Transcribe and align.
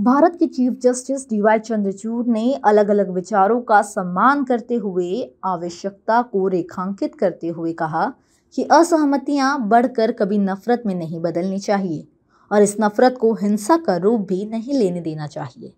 भारत 0.00 0.36
के 0.36 0.46
chief 0.46 0.72
justice 0.72 1.28
D Y 1.30 1.58
Chandrachud 1.58 2.26
ने 2.26 2.52
अलग 2.64 2.88
अलग 2.88 3.10
विचारों 3.10 3.60
का 3.60 3.80
सम्मान 3.82 4.44
करते 4.44 4.74
हुए 4.74 5.22
आवश्यकता 5.44 6.20
को 6.22 6.46
रेखांकित 6.48 7.14
करते 7.14 7.48
हुए 7.48 7.72
कहा 7.72 8.06
कि 8.54 8.62
असहमतियाँ 8.62 9.68
बढ़कर 9.68 10.12
कभी 10.12 10.38
नफरत 10.38 10.82
में 10.86 10.94
नहीं 10.94 11.20
बदलनी 11.20 11.58
चाहिए 11.58 12.06
और 12.50 12.62
इस 12.62 12.76
नफरत 12.80 13.18
को 13.20 13.32
हिंसा 13.34 13.76
का 13.76 13.96
रूप 13.96 14.20
भी 14.20 14.44
नहीं 14.44 14.74
लेने 14.74 15.00
देना 15.00 15.26
चाहिए। 15.26 15.72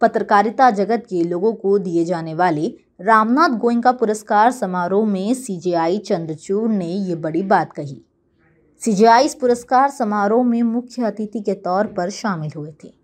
पत्रकारिता 0.00 0.70
जगत 0.70 1.04
के 1.10 1.22
लोगों 1.24 1.52
को 1.54 1.78
दिए 1.78 2.04
जाने 2.04 2.34
वाले 2.34 2.74
रामनाथ 3.00 3.58
गोयंका 3.58 3.92
पुरस्कार 3.92 4.50
समारोह 4.50 5.06
में 5.06 5.34
सीजेआई 5.34 5.98
चंद्रचूड़ 5.98 6.70
ने 6.70 6.86
ये 6.86 7.14
बड़ी 7.18 7.42
बात 7.42 7.72
कही। 7.72 8.00
सीजेआई 8.82 9.24
इस 9.24 9.34
पुरस्कार 9.34 9.90
समारोह 9.90 10.44
में 10.44 10.62
मुख्य 10.62 11.04
अतिथि 11.04 11.40
के 11.40 11.54
तौर 11.60 11.86
पर 11.86 12.10
शामिल 12.10 12.50
हुए 12.56 12.74
थे। 12.84 13.01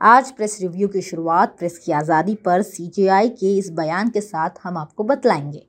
आज 0.00 0.30
प्रेस 0.30 0.58
रिव्यू 0.60 0.86
की 0.88 1.00
शुरुआत 1.02 1.54
प्रेस 1.58 1.78
की 1.78 1.92
आज़ादी 1.92 2.34
पर 2.34 2.62
सीजेआई 2.62 3.28
के 3.30 3.56
इस 3.58 3.70
बयान 3.70 4.08
के 4.08 4.20
साथ 4.20 4.50
हम 4.62 4.76
आपको 4.78 5.04
बतलाएँगे। 5.04 5.62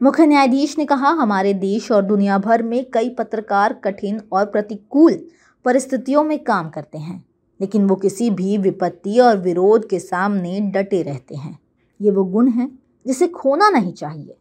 मुख्य 0.00 0.26
न्यायाधीश 0.26 0.76
ने 0.78 0.84
कहा, 0.84 1.08
हमारे 1.10 1.54
देश 1.54 1.90
और 1.92 2.02
दुनिया 2.02 2.38
भर 2.38 2.62
में 2.62 2.84
कई 2.90 3.08
पत्रकार 3.10 3.72
कठिन 3.84 4.20
और 4.32 4.44
प्रतिकूल 4.46 5.18
परिस्थितियों 5.64 6.24
में 6.24 6.38
काम 6.44 6.70
करते 6.70 6.98
हैं, 6.98 7.24
लेकिन 7.60 7.86
वो 7.86 7.96
किसी 7.96 8.30
भी 8.30 8.58
विपत्ति 8.58 9.18
और 9.18 9.36
विरोध 9.36 9.88
के 9.88 9.98
सामने 9.98 10.60
डटे 10.70 11.02
रहते 11.02 11.34
हैं। 11.34 11.58
ये 12.00 12.10
वो 12.10 12.24
गुण 12.24 12.50
है 12.50 12.70
जिसे 13.06 13.28
खोना 13.28 13.70
नहीं 13.70 13.92
चाहिए। 13.92 14.36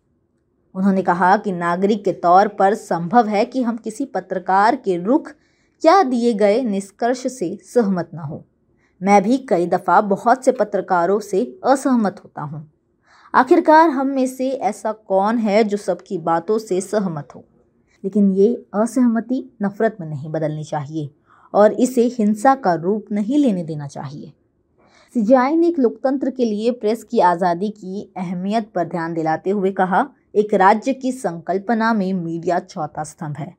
उन्होंने 0.76 1.02
कहा 1.02 1.36
कि 1.38 1.52
नागरिक 1.52 2.06
के 2.06 2.14
तौर 2.14 2.48
पर 2.50 2.76
संभव 2.76 3.28
है 3.28 3.46
कि 3.46 3.64
हम 3.64 3.78
किसी 3.78 4.06
पत्रकार 4.06 4.76
के 4.76 5.04
रुख 5.04 5.34
या 5.84 6.02
दिए 6.04 6.34
गए 6.34 6.62
निष्कर्ष 6.62 7.28
से 7.30 7.58
सहमत 7.66 8.10
न 8.16 8.20
हो। 8.20 8.46
मैं 9.04 9.24
भी 9.24 9.38
कई 9.38 9.66
दफ़ा 9.66 10.00
बहुत 10.02 10.46
से 10.46 10.52
पत्रकारों 10.52 11.20
से 11.20 11.42
असहमत 11.66 12.22
होता 12.24 12.42
हूँ। 12.42 12.72
आखिरकार 13.34 13.90
हम 13.90 14.08
में 14.08 14.28
से 14.28 14.50
ऐसा 14.50 14.92
कौन 14.92 15.38
है 15.38 15.64
जो 15.64 15.78
सबकी 15.78 16.18
बातों 16.18 16.58
से 16.60 16.80
सहमत 16.82 17.36
हो? 17.36 17.44
लेकिन 18.04 18.32
ये 18.32 18.54
असहमति 18.74 19.44
नफ़रत 19.64 19.98
में 20.00 20.08
नहीं 20.08 20.32
बदलनी 20.32 20.64
चाहिए 20.64 21.10
और 21.54 21.74
इसे 21.74 22.04
हिंसा 22.20 22.56
का 22.56 22.74
रूप 22.74 23.06
नहीं 23.12 23.38
लेने 23.38 23.64
देना 23.64 23.88
चाहिए। 23.88 24.32
सीजीआई 25.16 25.56
ने 25.56 25.68
एक 25.68 25.80
लोकतंत्र 25.80 26.30
के 26.30 26.46
लिए 26.46 26.72
प्रेस 26.72 27.04
की 27.04 27.20
आज़ादी 27.20 27.70
की 27.70 28.12
अहमियत 28.18 28.72
पर 28.76 28.88
ध्यान 28.88 29.14
दिलाते 29.14 29.50
हुए 29.50 29.72
कहा, 29.72 30.08
एक 30.36 30.54
राज्य 30.54 30.94
की 30.94 31.12
संकल्पना 31.12 31.94
में 31.94 32.14
मीडिया 32.14 32.60
चौथा 32.60 33.04
स्तंभ 33.04 33.38
है 33.38 33.56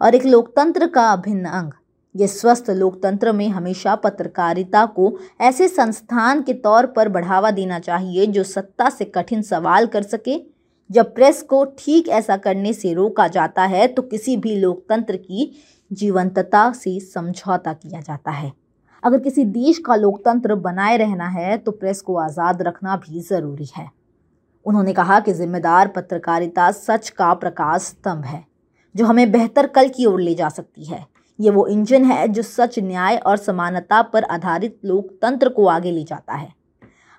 और 0.00 0.14
एक 0.14 0.26
लोकतंत्र 0.26 0.86
का 0.86 1.12
अभिन्न 1.12 1.44
अंग 1.44 1.72
ये 2.14 2.26
स्वस्थ 2.28 2.70
लोकतंत्र 2.70 3.32
में 3.32 3.48
हमेशा 3.48 3.94
पत्रकारिता 3.96 4.84
को 4.88 5.16
ऐसे 5.40 5.68
संस्थान 5.68 6.42
के 6.42 6.52
तौर 6.54 6.86
पर 6.86 7.08
बढ़ावा 7.08 7.50
देना 7.50 7.78
चाहिए 7.80 8.26
जो 8.28 8.42
सत्ता 8.44 8.88
से 8.90 9.04
कठिन 9.06 9.42
सवाल 9.42 9.86
कर 9.86 10.02
सके। 10.04 10.38
जब 10.90 11.14
प्रेस 11.14 11.42
को 11.42 11.64
ठीक 11.78 12.08
ऐसा 12.10 12.36
करने 12.36 12.72
से 12.72 12.92
रोका 12.94 13.26
जाता 13.28 13.64
है 13.64 13.86
तो 13.86 14.02
किसी 14.04 14.36
भी 14.36 14.56
लोकतंत्र 14.56 15.16
की 15.16 15.50
जीवंतता 15.90 16.70
से 16.72 16.98
समझौता 17.02 17.72
किया 17.72 18.00
जाता 18.00 18.30
है। 18.30 18.52
अगर 19.02 19.18
किसी 19.20 19.44
देश 19.46 19.78
का 19.78 19.94
लोकतंत्र 19.96 20.54
बनाए 20.56 20.96
रहना 20.96 21.28
है 21.30 21.56
तो 21.58 21.72
प्रेस 21.72 22.00
को 22.00 22.16
आज़ाद 22.18 22.62
रखना 22.62 22.96
भी 22.98 23.20
ज़रूरी 23.20 23.68
है। 23.76 23.88
उन्होंने 24.66 24.92
कहा 24.92 25.18
कि 25.20 25.32
जिम्मेदार 25.34 25.88
पत्रकारिता 25.88 26.70
सच 26.72 27.08
का 27.10 27.32
प्रकाश 27.34 27.82
स्तंभ 27.82 28.24
है, 28.24 28.44
जो 28.94 29.06
हमें 29.06 29.30
बेहतर 29.32 29.66
कल 29.68 29.88
की 29.88 30.06
ओर 30.06 30.20
ले 30.20 30.34
जा 30.34 30.48
सकती 30.50 30.84
है। 30.84 31.04
ये 31.38 31.50
वो 31.50 31.66
इंजन 31.66 32.04
है 32.04 32.26
जो 32.28 32.42
सच 32.42 32.78
न्याय 32.80 33.16
और 33.16 33.36
समानता 33.36 34.02
पर 34.04 34.24
आधारित 34.24 34.78
लोकतंत्र 34.84 35.48
को 35.48 35.66
आगे 35.68 35.90
ले 35.90 36.02
जाता 36.04 36.34
है। 36.34 36.52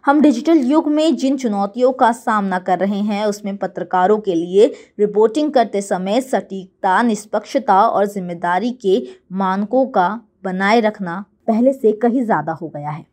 हम 0.05 0.21
डिजिटल 0.21 0.57
युग 0.61 0.87
में 0.87 1.15
जिन 1.15 1.37
चुनौतियों 1.37 1.91
का 1.93 2.11
सामना 2.11 2.59
कर 2.59 2.79
रहे 2.79 2.99
हैं, 2.99 3.25
उसमें 3.25 3.55
पत्रकारों 3.57 4.17
के 4.17 4.35
लिए 4.35 4.67
रिपोर्टिंग 4.99 5.51
करते 5.53 5.81
समय 5.81 6.21
सटीकता, 6.21 7.01
निष्पक्षता 7.01 7.81
और 7.81 8.05
ज़िम्मेदारी 8.05 8.71
के 8.81 9.01
मानकों 9.33 9.85
का 9.87 10.07
बनाए 10.43 10.79
रखना 10.81 11.23
पहले 11.47 11.73
से 11.73 11.91
कहीं 11.93 12.23
ज़्यादा 12.23 12.53
हो 12.53 12.67
गया 12.67 12.89
है। 12.89 13.05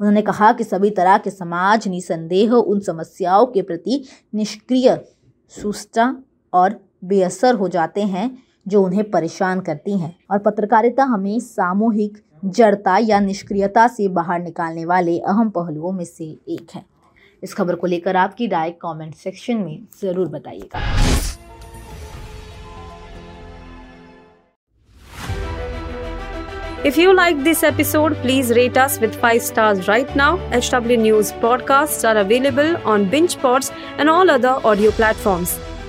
उन्होंने 0.00 0.22
कहा 0.22 0.52
कि 0.52 0.64
सभी 0.64 0.90
तरह 0.90 1.16
के 1.18 1.30
समाज, 1.30 1.88
निसंदेह 1.88 2.52
उन 2.52 2.80
समस्याओं 2.80 3.46
के 3.46 3.62
प्रति 3.62 4.04
निष्क्रिय 4.34 4.98
सुस्टा 5.52 6.14
और 6.52 6.78
बेअसर 7.04 7.54
हो 7.54 7.68
जाते 7.68 8.02
हैं 8.04 8.30
जो 8.70 8.82
उन्हें 8.82 9.10
परेशान 9.10 9.60
करती 9.60 9.98
हैं 9.98 10.14
और 10.30 10.38
पत्रकारिता 10.38 11.04
हमें 11.04 11.38
सामूहिक 11.40 12.18
जड़ता 12.46 12.96
या 12.98 13.20
निष्क्रियता 13.20 13.86
से 13.88 14.08
बाहर 14.10 14.42
निकालने 14.42 14.84
वाले 14.84 15.18
अहम 15.20 15.50
पहलुओं 15.50 15.92
में 15.92 16.04
से 16.04 16.24
एक 16.24 16.74
है। 16.74 16.84
इस 17.42 17.54
खबर 17.54 17.74
को 17.74 17.86
लेकर 17.86 18.16
आपकी 18.16 18.46
राय 18.48 18.70
कमेंट 18.82 19.14
सेक्शन 19.14 19.56
में 19.56 19.78
ज़रूर 20.02 20.28
बताइएगा। 20.28 20.80
If 26.86 26.98
you 27.00 27.12
like 27.12 27.42
this 27.44 27.64
episode 27.64 28.14
please 28.22 28.52
rate 28.54 28.78
us 28.78 28.98
with 29.00 29.12
five 29.22 29.40
stars 29.42 29.88
right 29.88 30.16
now 30.16 30.38
H 30.52 30.70
W 30.74 31.00
news 31.00 31.32
podcast 31.42 32.06
are 32.06 32.16
available 32.16 32.74
on 32.86 33.08
bench 33.10 33.34
pots 33.42 33.72
and 33.98 34.08
all 34.10 34.28
other 34.28 34.68
audio 34.70 34.90
platform 34.92 35.44